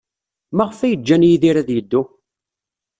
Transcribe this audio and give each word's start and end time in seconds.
Maɣef 0.55 0.79
ay 0.81 0.95
ǧǧan 0.99 1.27
Yidir 1.27 1.55
ad 1.57 1.69
yeddu? 1.73 2.01